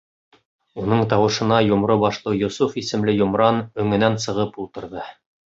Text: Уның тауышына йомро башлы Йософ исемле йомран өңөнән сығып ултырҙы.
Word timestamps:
Уның 0.83 1.03
тауышына 1.11 1.59
йомро 1.67 1.97
башлы 2.05 2.35
Йософ 2.39 2.75
исемле 2.83 3.17
йомран 3.21 3.63
өңөнән 3.85 4.21
сығып 4.25 4.63
ултырҙы. 4.65 5.07